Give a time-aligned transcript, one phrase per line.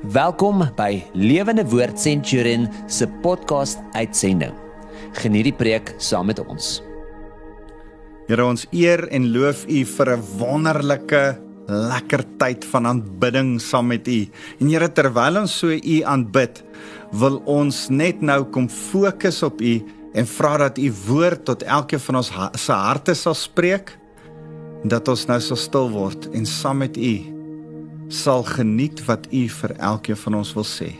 [0.00, 4.54] Welkom by Lewende Woord Centurion se podcast uitsending.
[5.20, 6.78] Geniet die preek saam met ons.
[8.24, 11.36] Here ons eer en loof U vir 'n wonderlike
[11.68, 14.24] lekker tyd van aanbidding saam met U.
[14.60, 16.64] En Here terwyl ons so U aanbid,
[17.12, 22.00] wil ons net nou kom fokus op U en vra dat U woord tot elkeen
[22.00, 23.98] van ons se harte sal spreek
[24.82, 27.39] dat ons nou sal stil word en saam met U
[28.10, 30.90] sal geniet wat U vir elkeen van ons wil sê.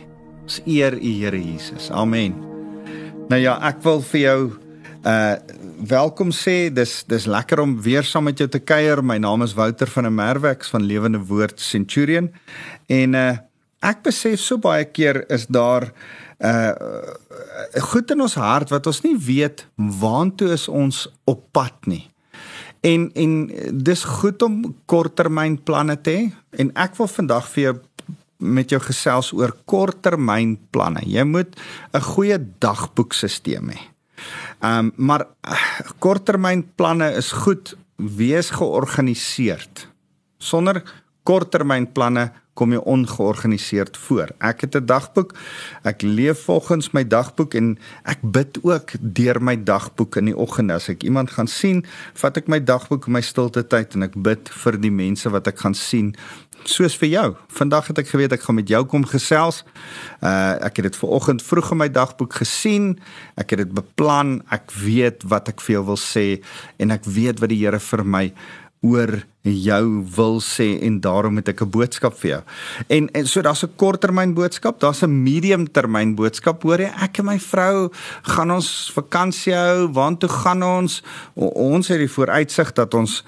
[0.43, 1.89] Ons eer U Here Jesus.
[1.91, 2.35] Amen.
[3.29, 4.39] Nou ja, ek wil vir jou
[5.01, 5.35] uh
[5.81, 6.69] welkom sê.
[6.69, 9.01] Dis dis lekker om weer saam met jou te kuier.
[9.01, 12.29] My naam is Wouter van der Merwe van Lewende Woord Centurion.
[12.87, 13.31] En uh
[13.81, 15.89] ek besef so baie keer is daar
[16.39, 16.71] uh
[17.89, 22.10] goed in ons hart wat ons nie weet waantoe is ons op pad nie.
[22.81, 23.33] En en
[23.83, 26.21] dis goed om korttermynplanne te hê
[26.61, 27.75] en ek wil vandag vir jou
[28.41, 31.05] met jou gesels oor korttermynplanne.
[31.05, 31.55] Jy moet
[31.93, 33.79] 'n goeie dagboekstelsel hê.
[34.61, 35.27] Ehm um, maar
[35.99, 39.87] korttermynplanne is goed wees georganiseerd.
[40.37, 40.83] Sonder
[41.23, 42.31] korttermynplanne
[42.61, 44.29] kom jy ongeorganiseerd voor.
[44.37, 45.33] Ek het 'n dagboek.
[45.83, 50.71] Ek leef volgens my dagboek en ek bid ook deur my dagboek in die oggend
[50.71, 54.13] as ek iemand gaan sien, vat ek my dagboek in my stilte tyd en ek
[54.15, 56.15] bid vir die mense wat ek gaan sien.
[56.63, 57.35] Soos vir jou.
[57.47, 59.63] Vandag het ek geweet ek gaan met jou kom gesels.
[60.21, 62.99] Uh ek het dit ver oggend vroeg in my dagboek gesien.
[63.35, 64.43] Ek het dit beplan.
[64.51, 66.43] Ek weet wat ek vir jou wil sê
[66.77, 68.33] en ek weet wat die Here vir my
[68.81, 72.41] oor jou wil sê en daarom het ek 'n boodskap vir jou.
[72.87, 76.63] En, en so daar's 'n korttermyn boodskap, daar's 'n medium termyn boodskap.
[76.63, 77.89] Hoor jy, ek en my vrou
[78.21, 79.87] gaan ons vakansie hou.
[79.93, 81.03] Waartoe gaan ons?
[81.33, 83.23] O, ons het die vooruitsig dat ons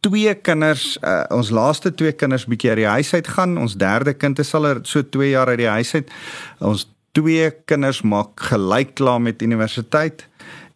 [0.00, 3.58] twee kinders, uh, ons laaste twee kinders bietjie uit die huis uit gaan.
[3.58, 6.10] Ons derde kind is al so 2 jaar uit die huis uit.
[6.58, 10.26] Ons twee kinders maak gelyk klaar met universiteit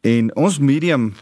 [0.01, 1.15] en ons medium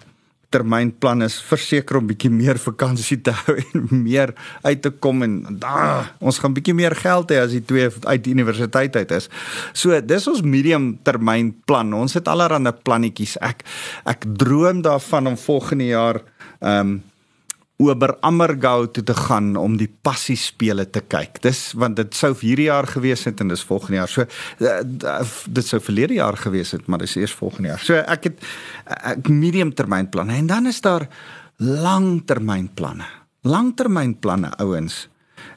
[0.54, 4.34] termynplan is verseker om bietjie meer vakansie te hou en meer
[4.66, 8.24] uit te kom en da, ons gaan bietjie meer geld hê as die twee uit
[8.24, 9.30] die universiteit uit is.
[9.74, 11.92] So dis ons medium termynplan.
[11.96, 13.38] Ons het allerlei plannetjies.
[13.44, 13.64] Ek
[14.10, 16.22] ek droom daarvan om volgende jaar
[16.60, 16.94] ehm um,
[17.82, 21.40] oor Ammergau toe te gaan om die passie spele te kyk.
[21.42, 24.12] Dis want dit sou hierdie jaar gewees het en dis volgende jaar.
[24.12, 24.26] So
[24.62, 27.82] uh, dit sou verlede jaar gewees het, maar dis eers volgende jaar.
[27.82, 28.46] So ek het
[28.84, 31.08] ek medium termynplanne en dan is daar
[31.58, 33.08] langtermynplanne.
[33.44, 35.08] Langtermynplanne ouens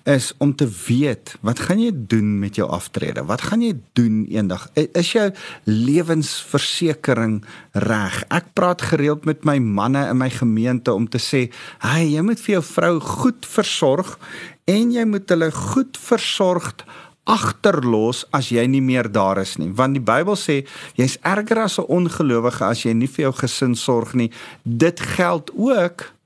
[0.07, 3.25] is om te weet wat gaan jy doen met jou aftrede?
[3.27, 4.69] Wat gaan jy doen eendag?
[4.75, 5.27] Is jou
[5.67, 7.41] lewensversekering
[7.83, 8.21] reg?
[8.31, 12.39] Ek praat gereeld met my manne in my gemeente om te sê, "Hey, jy moet
[12.39, 14.17] vir jou vrou goed versorg
[14.65, 16.83] en jy moet hulle goed versorgd
[17.27, 20.61] agterlos as jy nie meer daar is nie want die Bybel sê
[20.99, 24.31] jy's erger as 'n ongelowige as jy nie vir jou gesin sorg nie
[24.63, 26.16] dit geld ook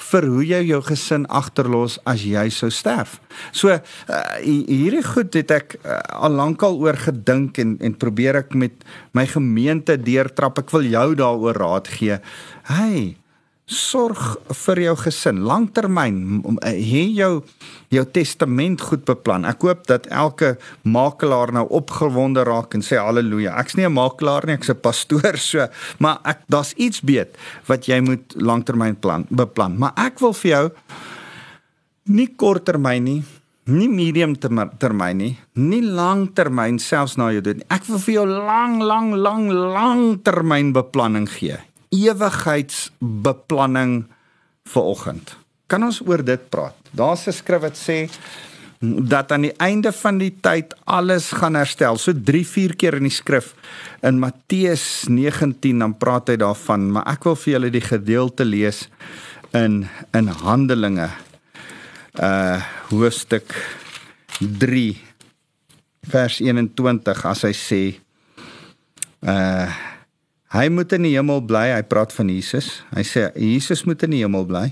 [0.00, 3.18] vir hoe jy jou gesin agterlos as jy sou sterf.
[3.52, 3.80] So uh,
[4.42, 8.84] hierdie goed het ek uh, al lankal oor gedink en en probeer ek met
[9.16, 10.58] my gemeente deurtrap.
[10.64, 12.20] Ek wil jou daaroor raad gee.
[12.70, 13.19] Hey,
[13.70, 14.18] sorg
[14.64, 16.16] vir jou gesin langtermyn
[16.66, 17.32] hê uh, jou
[17.90, 19.46] jou testament goed beplan.
[19.46, 23.56] Ek hoop dat elke makelaar nou opgewonde raak en sê haleluja.
[23.62, 25.66] Ek's nie 'n makelaar nie, ek's 'n pastoor so,
[25.98, 27.36] maar ek daar's iets beet
[27.66, 29.78] wat jy moet langtermyn plan beplan.
[29.78, 30.70] Maar ek wil vir jou
[32.10, 33.22] nie korttermyn nie,
[33.66, 37.70] nie medium termyn nie, nie langtermyn selfs na jou dood nie.
[37.70, 41.69] Ek wil vir jou lang lang lang langtermyn beplanning gee.
[41.90, 44.04] Ewigheidsbeplanning
[44.70, 45.36] vir oggend.
[45.70, 46.74] Kan ons oor dit praat?
[46.90, 48.10] Daar's 'n skrif wat sê
[48.80, 51.98] dat aan die einde van die tyd alles gaan herstel.
[51.98, 53.54] So 3-4 keer in die skrif
[54.02, 58.88] in Matteus 19 dan praat hy daarvan, maar ek wil vir julle die gedeelte lees
[59.52, 61.10] in in Handelinge
[62.20, 63.54] uh hoofstuk
[64.40, 64.98] 3
[66.10, 68.00] vers 21 as hy sê
[69.22, 69.89] uh
[70.50, 72.82] hy moet in die hemel bly, hy praat van Jesus.
[72.94, 74.68] Hy sê Jesus moet in die hemel bly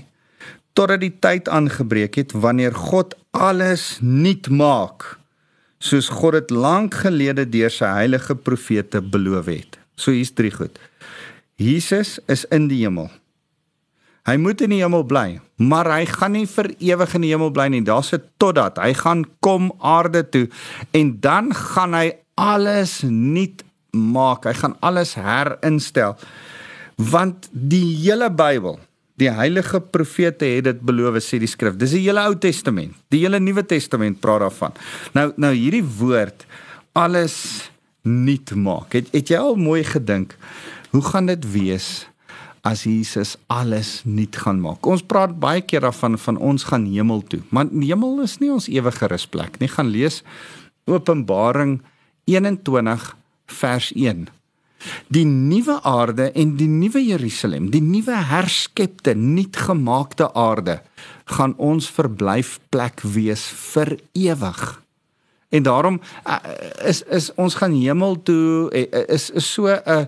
[0.77, 5.17] totdat die tyd aangebreek het wanneer God alles nuut maak
[5.83, 9.79] soos God dit lank gelede deur sy heilige profete beloof het.
[9.99, 10.75] So hier's drie goed.
[11.59, 13.09] Jesus is in die hemel.
[14.27, 17.51] Hy moet in die hemel bly, maar hy gaan nie vir ewig in die hemel
[17.55, 17.81] bly nie.
[17.83, 20.47] Daar's 'n totdat hy gaan kom aarde toe
[20.93, 24.45] en dan gaan hy alles nuut maak.
[24.49, 26.17] Hy gaan alles herinstel.
[26.95, 28.79] Want die hele Bybel
[29.19, 31.75] Die heilige profete het dit beloof sê die skrif.
[31.79, 32.95] Dis die hele Ou Testament.
[33.11, 34.77] Die hele Nuwe Testament praat daarvan.
[35.15, 36.45] Nou nou hierdie woord
[36.95, 37.35] alles
[38.07, 38.95] nuut maak.
[38.95, 40.37] Het het jy al mooi gedink
[40.93, 42.07] hoe gaan dit wees
[42.65, 44.87] as Jesus alles nuut gaan maak?
[44.87, 47.41] Ons praat baie keer daarvan van ons gaan hemel toe.
[47.51, 49.71] Maar hemel is nie ons ewige rusplek nie.
[49.71, 50.23] Gaan lees
[50.89, 51.81] Openbaring
[52.25, 53.11] 21
[53.59, 54.27] vers 1.
[55.11, 60.79] Die nuwe aarde en die nuwe Jerusalem, die nuwe herskepte, nuutgemaakte aarde
[61.35, 63.43] gaan ons verblyfplek wees
[63.73, 64.61] vir ewig.
[65.49, 65.97] En daarom
[66.29, 66.37] uh,
[66.85, 70.07] is is ons gaan hemel toe uh, is is so 'n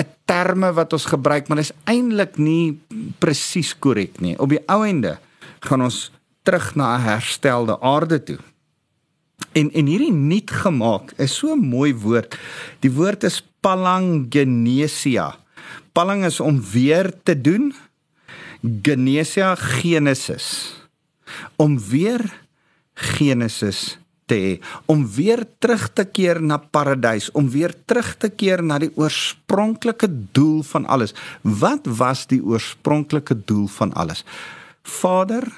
[0.00, 2.80] 'n terme wat ons gebruik, maar dit is eintlik nie
[3.18, 4.38] presies korrek nie.
[4.38, 5.18] Op die ou ende
[5.60, 6.10] gaan ons
[6.42, 8.38] terug na 'n herstelde aarde toe.
[9.52, 12.38] En en hierdie nuut gemaak is so 'n mooi woord.
[12.80, 15.36] Die woord is palangenesia.
[15.92, 17.74] Palang is om weer te doen.
[18.82, 20.74] Genesia Genesis.
[21.56, 22.40] Om weer
[22.94, 23.98] Genesis
[24.28, 24.52] te hê,
[24.86, 30.10] om weer terug te keer na paradys, om weer terug te keer na die oorspronklike
[30.36, 31.14] doel van alles.
[31.42, 34.24] Wat was die oorspronklike doel van alles?
[34.82, 35.48] Vader,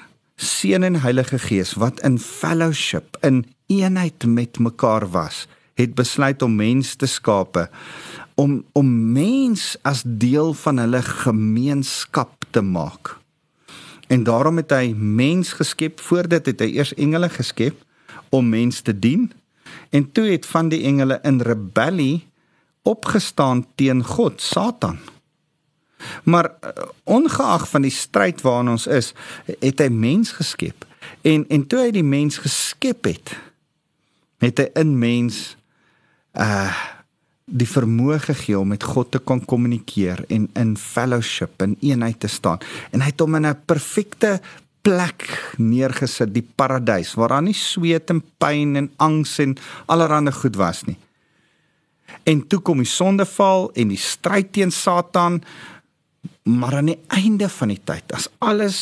[0.41, 3.43] Seun en Heilige Gees wat in fellowship in
[3.79, 5.47] eenheid met mekaar was,
[5.79, 7.69] het besluit om mens te skape
[8.41, 13.17] om om mens as deel van hulle gemeenskap te maak.
[14.07, 15.99] En daarom het hy mens geskep.
[15.99, 17.77] Voor dit het hy eers engele geskep
[18.29, 19.31] om mens te dien.
[19.89, 22.27] En toe het van die engele in rebellie
[22.81, 24.97] opgestaan teen God, Satan.
[26.23, 26.69] Maar uh,
[27.03, 29.13] ongeag van die stryd waarin ons is,
[29.45, 30.87] het hy mens geskep.
[31.21, 33.35] En en toe hy die mens geskep het,
[34.41, 35.43] het hy in mens
[36.33, 36.71] uh
[37.51, 42.29] die vermoë gegee om met God te kon kommunikeer en in fellowship en eenheid te
[42.31, 42.61] staan.
[42.95, 44.39] En hy het hom in 'n perfekte
[44.81, 45.27] plek
[45.57, 50.83] neergesit, die paradys waar daar nie sweet en pyn en angs en allerlei goed was
[50.83, 50.97] nie.
[52.23, 55.41] En toe kom die sondeval en die stryd teen Satan
[56.43, 58.79] Maar aan die einde van die tyd, as alles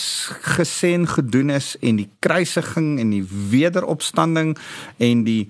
[0.55, 4.55] gesê en gedoen is en die kruisiging en die wederopstanding
[4.97, 5.49] en die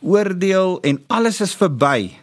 [0.00, 2.14] oordeel en alles is verby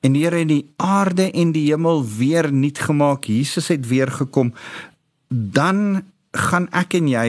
[0.00, 4.10] en die Here het die aarde en die hemel weer nuut gemaak, Jesus het weer
[4.12, 4.52] gekom,
[5.28, 6.02] dan
[6.36, 7.28] gaan ek en jy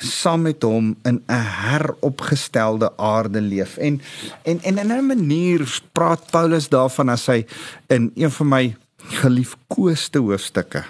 [0.00, 3.76] saam met hom in 'n heropgestelde aarde leef.
[3.76, 4.00] En
[4.42, 7.46] en en in 'n manier praat Paulus daarvan as hy
[7.88, 8.76] in een van my
[9.08, 10.84] geliefkoeste hoofstukke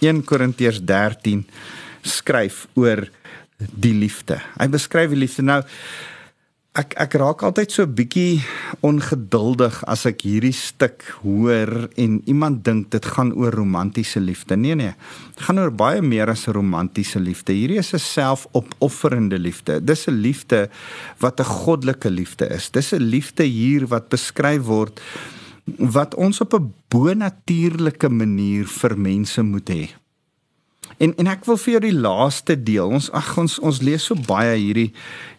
[0.00, 1.46] 1 Korintiërs 13
[2.06, 3.06] skryf oor
[3.56, 4.40] die liefde.
[4.60, 5.62] Hy beskryf die liefde nou
[6.76, 8.42] ek ek raak altyd so bietjie
[8.84, 14.58] ongeduldig as ek hierdie stuk hoor en iemand dink dit gaan oor romantiese liefde.
[14.60, 14.92] Nee nee.
[15.32, 17.56] Dit gaan oor baie meer as 'n romantiese liefde.
[17.56, 19.80] Hierdie is 'n selfopofferende liefde.
[19.80, 20.68] Dis 'n liefde
[21.18, 22.68] wat 'n goddelike liefde is.
[22.70, 25.00] Dis 'n liefde hier wat beskryf word
[25.76, 29.90] wat ons op 'n bonatuurlike manier vir mense moet hê.
[30.96, 32.88] En en ek wil vir jou die laaste deel.
[32.88, 34.92] Ons ag ons ons lees so baie hierdie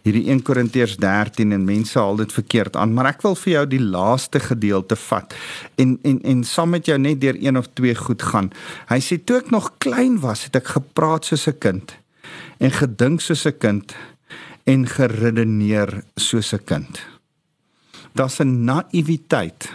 [0.05, 3.65] hierdie 1 Korintiërs 13 en mense haal dit verkeerd aan, maar ek wil vir jou
[3.65, 5.33] die laaste gedeelte vat
[5.75, 8.51] en en en saam met jou net deur een of twee goed gaan.
[8.91, 11.97] Hy sê toe ek nog klein was, het ek gepraat soos 'n kind
[12.59, 13.95] en gedink soos 'n kind
[14.65, 17.01] en geredeneer soos 'n kind.
[18.13, 19.69] Daar's 'n naïwiteit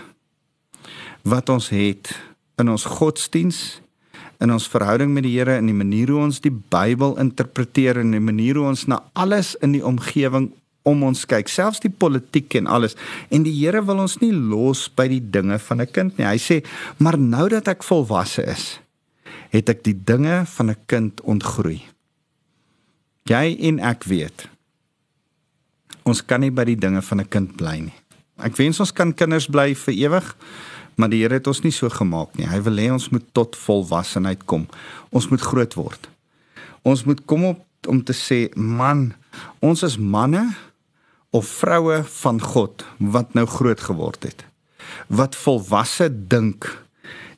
[1.23, 2.13] wat ons het
[2.59, 3.83] in ons godsdiens
[4.43, 8.11] in ons verhouding met die Here in die manier hoe ons die Bybel interpreteer en
[8.15, 10.51] die manier hoe ons na alles in die omgewing
[10.89, 12.97] om ons kyk selfs die politiek en alles.
[13.31, 16.27] En die Here wil ons nie los by die dinge van 'n kind nie.
[16.27, 16.65] Hy sê
[16.99, 18.81] maar nou dat ek volwasse is
[19.53, 21.83] het ek die dinge van 'n kind ontgroei.
[23.25, 24.49] Jy en ek weet
[26.05, 27.95] ons kan nie by die dinge van 'n kind bly nie.
[28.39, 30.37] Ek wens ons kan kinders bly vir ewig
[30.95, 32.47] Maar die Here het ons nie so gemaak nie.
[32.47, 34.67] Hy wil hê ons moet tot volwassenheid kom.
[35.11, 36.09] Ons moet groot word.
[36.83, 39.13] Ons moet kom op om te sê, man,
[39.59, 40.45] ons is manne
[41.35, 44.45] of vroue van God wat nou groot geword het.
[45.09, 46.69] Wat volwasse dink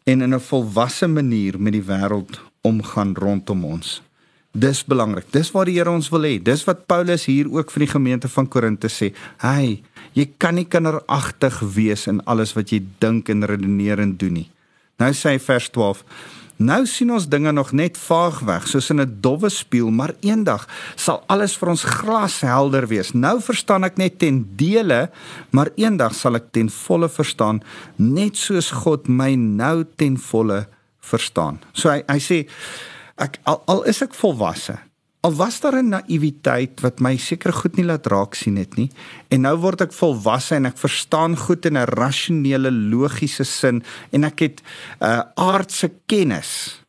[0.05, 4.03] en in 'n volwasse manier met die wêreld omgaan rondom ons.
[4.55, 5.27] Dis belangrik.
[5.31, 6.43] Dis wat die Here ons wil hê.
[6.43, 9.13] Dis wat Paulus hier ook vir die gemeente van Korinte sê.
[9.43, 9.83] Hy,
[10.15, 14.49] jy kan nie kinderagtig wees in alles wat jy dink en redeneer en doen nie.
[15.03, 16.05] Nou sê hy vers 12.
[16.63, 20.69] Nou sien ons dinge nog net vaag weg, soos in 'n dowwe spieël, maar eendag
[20.95, 23.13] sal alles vir ons glashelder wees.
[23.13, 25.11] Nou verstaan ek net ten dele,
[25.51, 27.63] maar eendag sal ek ten volle verstaan,
[27.97, 30.69] net soos God my nou ten volle
[31.01, 31.59] verstaan.
[31.73, 32.47] So hy hy sê
[33.19, 34.79] ek al, al is ek volwasse.
[35.25, 38.91] Al was daar 'n naïwiteit wat my seker goed nie laat raak sien het nie.
[39.29, 44.25] En nou word ek volwasse en ek verstaan goed in 'n rasionele, logiese sin en
[44.25, 46.83] ek het 'n uh, aardse kennis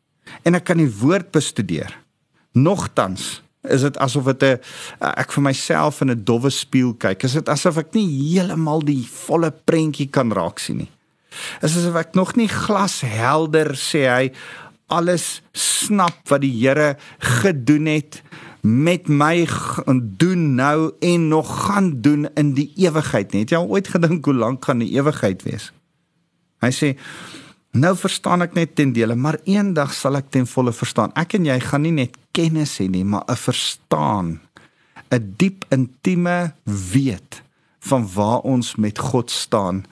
[0.44, 1.98] en ek kan die woord bestudeer.
[2.52, 4.60] Nogtans is dit asof dit 'n
[5.02, 7.24] uh, ek vir myself in 'n dowwe spieël kyk.
[7.24, 10.92] Is dit asof ek nie heeltemal die volle prentjie kan raak sien nie.
[11.62, 14.32] Is asof ek nog nie glashelder sê hy
[14.88, 18.22] alles snap wat die Here gedoen het
[18.66, 19.46] met my
[20.18, 23.46] doen nou en nog gaan doen in die ewigheid nie.
[23.46, 25.72] Het jy al ooit gedink hoe lank gaan die ewigheid wees?
[26.66, 26.96] Hy sê
[27.76, 31.12] Nou verstaan ek net ten dele, maar eendag sal ek ten volle verstaan.
[31.20, 34.40] Ek en jy gaan nie net kennis hê nie, maar 'n verstaan,
[35.12, 37.44] 'n diep intieme weet
[37.80, 39.84] van waar ons met God staan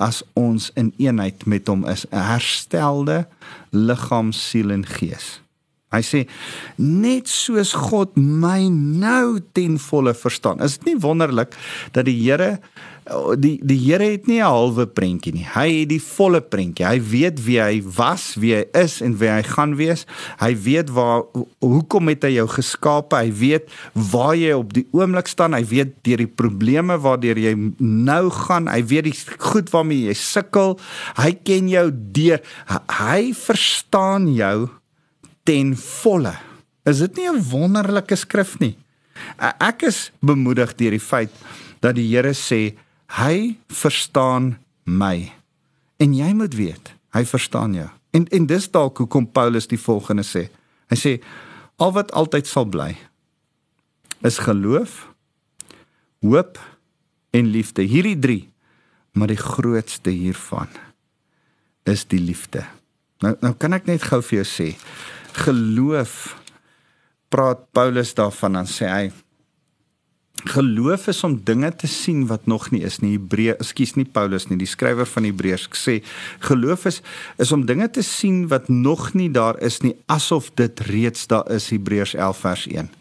[0.00, 3.26] as ons in eenheid met hom is, 'n herstelde
[3.70, 5.40] liggaam, siel en gees.
[5.90, 6.20] Hy sê
[6.78, 10.62] net soos God my nou ten volle verstaan.
[10.62, 11.56] Is dit nie wonderlik
[11.92, 12.60] dat die Here
[13.40, 15.44] die die Here het nie 'n halwe prentjie nie.
[15.44, 16.86] Hy het die volle prentjie.
[16.86, 20.06] Hy weet wie hy was, wie hy is en wie hy gaan wees.
[20.38, 21.22] Hy weet waar
[21.60, 23.16] hoekom het hy jou geskape?
[23.16, 25.54] Hy weet waar jy op die oomblik staan.
[25.54, 28.68] Hy weet deur die probleme waardeur jy nou gaan.
[28.68, 30.78] Hy weet die goed waarmee jy sukkel.
[31.16, 32.40] Hy ken jou deur.
[32.88, 34.68] Hy verstaan jou
[35.44, 36.36] ten volle.
[36.86, 38.76] Is dit nie 'n wonderlike skrif nie?
[39.38, 41.30] Ek is bemoedig deur die feit
[41.80, 42.76] dat die Here sê
[43.18, 45.32] Hy verstaan my.
[46.00, 47.88] En jy moet weet, hy verstaan jou.
[48.14, 50.48] En en dis dalk hoekom Paulus die volgende sê.
[50.90, 51.12] Hy sê
[51.80, 52.92] al wat altyd sal bly
[54.26, 55.06] is geloof,
[56.20, 56.58] hoop
[57.32, 57.86] en liefde.
[57.88, 58.42] Hierdie 3,
[59.16, 60.68] maar die grootste hiervan
[61.88, 62.66] is die liefde.
[63.24, 64.68] Nou nou kan ek net gou vir jou sê,
[65.46, 66.36] geloof
[67.32, 69.10] praat Paulus daarvan dan sê hy
[70.44, 73.16] Geloof is om dinge te sien wat nog nie is nie.
[73.18, 75.98] Hebreë, ekskuus nie Paulus nie, die skrywer van Hebreërs sê
[76.46, 77.02] geloof is
[77.38, 81.50] is om dinge te sien wat nog nie daar is nie asof dit reeds daar
[81.52, 81.68] is.
[81.70, 82.99] Hebreërs 11 vers 1.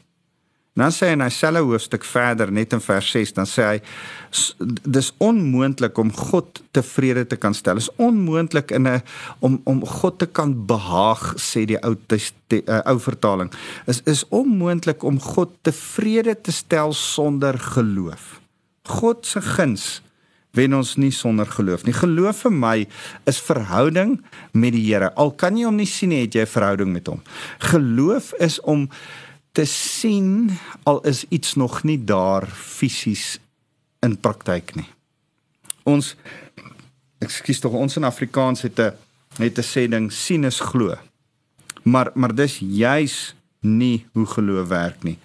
[0.78, 3.78] Dan sê hy in dieselfde hoofstuk verder net in vers 6 dan sê hy
[4.86, 7.82] dis onmoontlik om God tevrede te kan stel.
[7.82, 9.02] Is onmoontlik in 'n
[9.42, 13.52] om om God te kan behaag sê die ou die, uh, ou vertaling.
[13.88, 18.40] Is is onmoontlik om God tevrede te stel sonder geloof.
[18.86, 20.02] God se guns
[20.52, 21.94] wen ons nie sonder geloof nie.
[21.94, 22.88] Geloof vir my
[23.30, 24.18] is verhouding
[24.52, 25.14] met die Here.
[25.16, 27.22] Al kan jy hom nie sien nie, het jy 'n verhouding met hom.
[27.60, 28.90] Geloof is om
[29.52, 30.52] te sien
[30.84, 33.40] al is iets nog nie daar fisies
[34.06, 34.88] in praktyk nie.
[35.84, 36.16] Ons
[37.24, 38.94] ekskuus tog ons in Afrikaans het 'n
[39.38, 40.96] het 'n sê ding sien is glo.
[41.84, 45.18] Maar maar dis juis nie hoe geloof werk nie.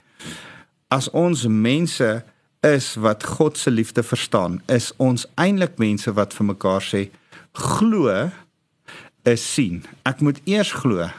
[0.89, 2.25] As ons mense
[2.61, 7.11] is wat God se liefde verstaan, is ons eintlik mense wat vir mekaar sê
[7.53, 8.31] glo
[9.23, 9.85] is sien.
[10.03, 11.11] Ek moet eers glo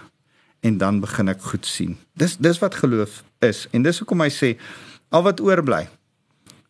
[0.66, 1.94] en dan begin ek goed sien.
[2.18, 4.56] Dis dis wat geloof is en dis hoekom hy sê
[5.14, 5.86] al wat oorbly.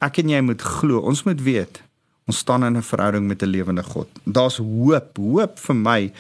[0.03, 0.99] Ek en jy moet glo.
[0.99, 1.81] Ons moet weet
[2.25, 4.07] ons staan in 'n verhouding met 'n lewende God.
[4.25, 6.11] Daar's hoop, hoop vir my.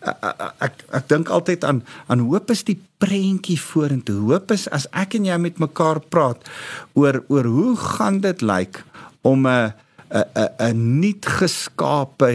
[0.00, 4.20] Ek ek, ek dink altyd aan aan hoop is die prentjie vorentoe.
[4.30, 6.38] Hoop is as ek en jy met mekaar praat
[6.94, 8.84] oor oor hoe gaan dit lyk
[9.22, 9.72] om 'n
[10.10, 12.30] 'n 'n 'n nuut geskape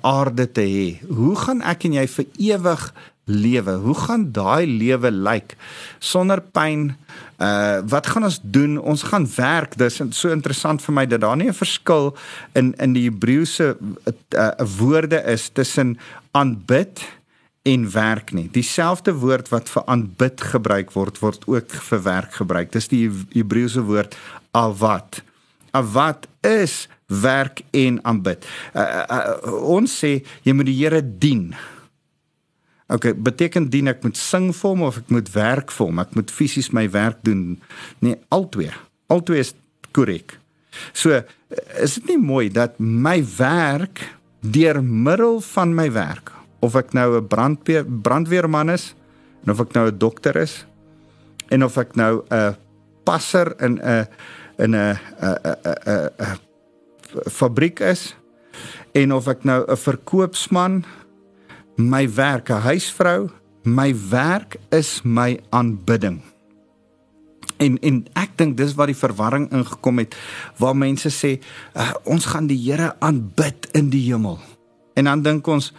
[0.00, 1.06] aarde te hê.
[1.06, 2.94] Hoe gaan ek en jy vir ewig
[3.32, 3.78] lewe.
[3.82, 5.56] Hoe gaan daai lewe lyk
[5.98, 6.92] sonder pyn?
[7.42, 8.78] Uh wat gaan ons doen?
[8.78, 9.76] Ons gaan werk.
[9.80, 12.12] Dis so interessant vir my dat daar nie 'n verskil
[12.52, 15.98] in in die Hebreëse uh, woorde is tussen
[16.30, 17.02] aanbid
[17.62, 18.48] en werk nie.
[18.50, 22.72] Dieselfde woord wat vir aanbid gebruik word, word ook vir werk gebruik.
[22.72, 24.16] Dis die Hebreëse woord
[24.50, 25.22] avat.
[25.70, 28.46] Avat is werk en aanbid.
[28.74, 31.52] Uh, uh, uh, ons sê jy moet die Here dien.
[32.92, 36.00] Okay, beteken dien ek moet sing vir hom of ek moet werk vir hom?
[36.02, 37.56] Ek moet fisies my werk doen.
[38.04, 38.68] Nee, albei.
[39.12, 39.54] Albei is
[39.96, 40.36] korrek.
[40.92, 41.22] So,
[41.80, 44.04] is dit nie mooi dat my werk
[44.42, 46.32] deur middel van my werk
[46.62, 48.94] of ek nou 'n brandweer brandweerman is
[49.44, 50.64] en of ek nou 'n dokter is
[51.50, 52.56] en of ek nou 'n
[53.04, 54.06] passer in 'n
[54.58, 56.38] in 'n 'n 'n
[57.30, 58.14] fabriek is
[58.92, 60.84] en of ek nou 'n verkoopsman
[61.76, 63.30] my werk, 'n huisvrou,
[63.62, 66.20] my werk is my aanbidding.
[67.56, 70.16] En en ek dink dis waar die verwarring ingekom het
[70.58, 71.38] waar mense sê
[71.76, 74.38] uh, ons gaan die Here aanbid in die hemel.
[74.94, 75.72] En dan dink ons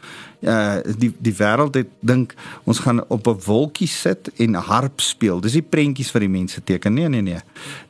[0.44, 2.34] uh die die wêreld het dink
[2.68, 5.40] ons gaan op 'n wolkie sit en harp speel.
[5.40, 6.94] Dis die prentjies wat die mense teken.
[6.94, 7.40] Nee nee nee.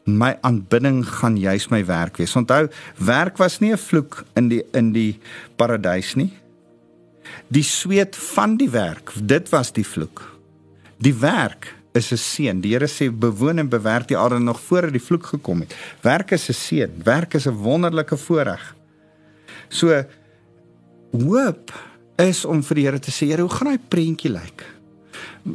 [0.06, 2.36] My aanbidding gaan juis my werk wees.
[2.36, 5.20] Onthou, werk was nie 'n vloek in die in die
[5.56, 6.34] paradys nie.
[7.48, 10.24] Die sweet van die werk, dit was die vloek.
[10.98, 12.62] Die werk is 'n seën.
[12.62, 15.76] Die Here sê bewoon en bewerk die aarde nog voor die vloek gekom het.
[16.02, 16.92] Werk is 'n seën.
[17.04, 18.76] Werk is 'n wonderlike voorreg.
[19.70, 20.06] So
[21.12, 21.72] hoop
[22.18, 24.66] is om vir die Here te sê, Here, hoe gaan daai prentjie lyk?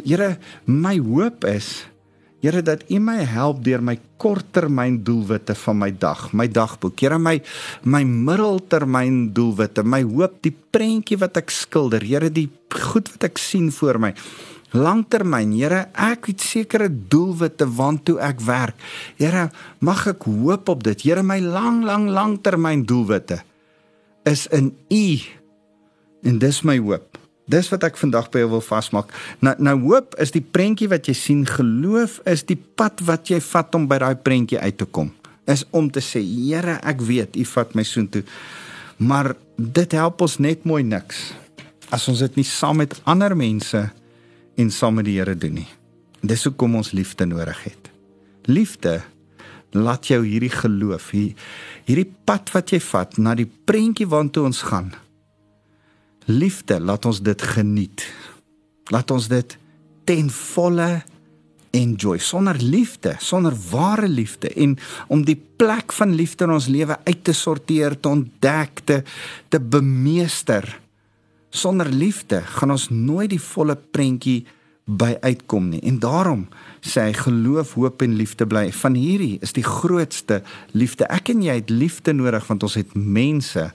[0.04, 1.86] Here, my hoop is
[2.42, 7.00] Here dat U my help deur my korttermyn doelwitte van my dag, my dagboek.
[7.00, 7.40] Here my
[7.82, 12.04] my middeltermyn doelwitte, my hoop, die prentjie wat ek skilder.
[12.06, 12.48] Here die
[12.90, 14.12] goed wat ek sien voor my.
[14.76, 18.76] Langtermyn, Here, ek het sekere doelwitte waartoe ek werk.
[19.16, 19.46] Here,
[19.80, 21.06] mag ek hoop op dit.
[21.08, 23.40] Here, my lang lang langtermyn doelwitte
[24.28, 25.04] is in U
[26.22, 27.18] En dis my hoop.
[27.48, 29.12] Dis wat ek vandag by jou wil vasmaak.
[29.44, 33.40] Nou nou hoop is die prentjie wat jy sien, geloof is die pad wat jy
[33.40, 35.14] vat om by daai prentjie uit te kom.
[35.48, 38.22] Is om te sê, Here, ek weet U vat my soontoe.
[39.00, 41.30] Maar dit help ons net mooi niks
[41.88, 43.80] as ons dit nie saam met ander mense
[44.60, 45.68] en saam met die Here doen nie.
[46.20, 47.88] Dis hoekom ons liefde nodig het.
[48.44, 48.98] Liefde
[49.72, 54.92] laat jou hierdie geloof, hierdie pad wat jy vat na die prentjie waartoe ons gaan
[56.28, 58.04] liefde, laat ons dit geniet.
[58.92, 59.56] Laat ons dit
[60.08, 60.90] ten volle
[61.76, 62.18] enjoy.
[62.18, 64.76] Sonder liefde, sonder ware liefde en
[65.08, 69.02] om die plek van liefde in ons lewe uit te sorteer, te ontdek, te,
[69.48, 70.68] te bemeester.
[71.50, 74.44] Sonder liefde gaan ons nooit die volle prentjie
[74.88, 75.82] by uitkom nie.
[75.84, 76.46] En daarom
[76.80, 78.68] sê hy geloof, hoop en liefde bly.
[78.72, 80.40] Van hierdie is die grootste
[80.72, 81.08] liefde.
[81.12, 83.68] Ek en jy het liefde nodig want ons het mense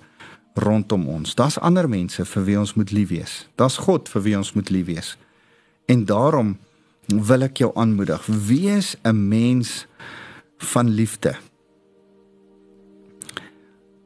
[0.53, 1.35] rondom ons.
[1.35, 3.33] Daar's ander mense vir wie ons moet lief wees.
[3.55, 5.15] Daar's God vir wie ons moet lief wees.
[5.89, 6.57] En daarom
[7.07, 9.85] wil ek jou aanmoedig, wees 'n mens
[10.57, 11.35] van liefde.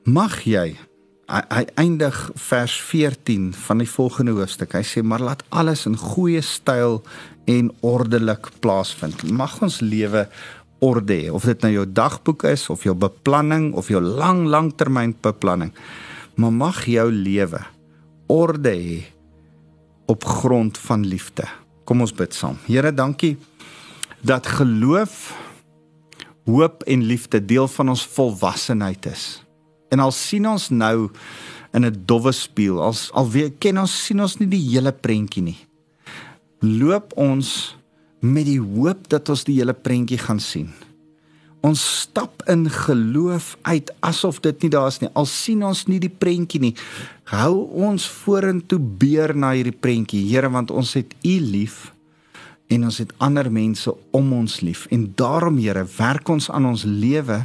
[0.03, 0.77] Mag jy
[1.27, 4.73] hy eindig vers 14 van die volgende hoofstuk.
[4.73, 7.03] Hy sê maar laat alles in goeie styl
[7.45, 9.31] en ordelik plaasvind.
[9.31, 10.29] Mag ons lewe
[10.79, 15.15] orde hê, of dit nou jou dagboek is of jou beplanning of jou lang langtermyn
[15.21, 15.73] beplanning
[16.37, 17.59] maar mag jou lewe
[18.27, 18.97] orde hê
[20.07, 21.43] op grond van liefde.
[21.83, 22.55] Kom ons bid saam.
[22.67, 23.35] Here, dankie
[24.23, 25.33] dat geloof,
[26.47, 29.25] hoop en liefde deel van ons volwassenheid is.
[29.91, 31.09] En al sien ons nou
[31.73, 35.59] in 'n dowwe spieël, als alweer ken ons sien ons nie die hele prentjie nie.
[36.59, 37.77] Loop ons
[38.19, 40.73] met die hoop dat ons die hele prentjie gaan sien.
[41.67, 45.09] Ons stap in geloof uit asof dit nie daar is nie.
[45.19, 46.73] Al sien ons nie die prentjie nie.
[47.27, 51.91] Hou ons vorentoe beer na hierdie prentjie, Here, want ons het U lief
[52.71, 54.85] en ons het ander mense om ons lief.
[54.91, 57.43] En daarom, Here, werk ons aan ons lewe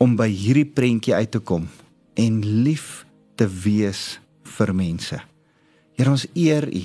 [0.00, 1.68] om by hierdie prentjie uit te kom
[2.20, 3.04] en lief
[3.36, 4.18] te wees
[4.56, 5.18] vir mense.
[5.98, 6.84] Here, ons eer U.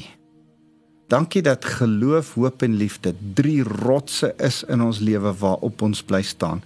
[1.10, 6.22] Dankie dat geloof, hoop en liefde drie rotse is in ons lewe waarop ons bly
[6.22, 6.62] staan.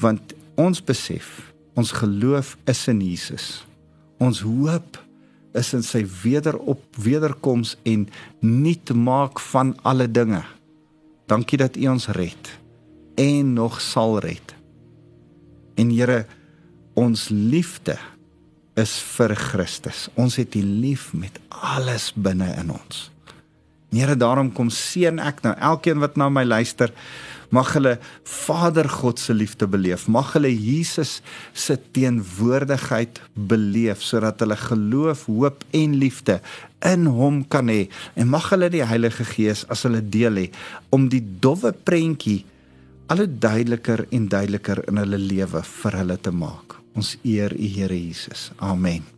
[0.00, 3.66] Want ons besef, ons geloof is in Jesus.
[4.24, 4.96] Ons hoop
[5.52, 8.08] is in sy wederop wederkoms en
[8.40, 10.40] nuut maak van alle dinge.
[11.28, 12.54] Dankie dat U ons red
[13.20, 14.56] en nog sal red.
[15.76, 16.24] En Here,
[16.96, 17.98] ons liefde
[18.80, 20.08] is vir Christus.
[20.16, 23.10] Ons het U lief met alles binne in ons.
[23.94, 26.90] Here, daarom kom seën ek nou elkeen wat na my luister,
[27.54, 30.08] mag hulle Vader God se liefde beleef.
[30.10, 31.20] Mag hulle Jesus
[31.52, 36.40] se teenwoordigheid beleef sodat hulle geloof, hoop en liefde
[36.84, 37.86] in hom kan hê
[38.18, 40.46] en mag hulle die Heilige Gees as hulle deel hê
[40.94, 42.42] om die dowwe prentjie
[43.08, 46.78] al hoe duideliker en duideliker in hulle lewe vir hulle te maak.
[46.94, 48.50] Ons eer U Here Jesus.
[48.60, 49.13] Amen.